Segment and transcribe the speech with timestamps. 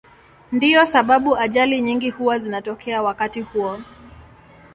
[0.51, 3.79] Ndiyo sababu ajali nyingi huwa zinatokea wakati huo.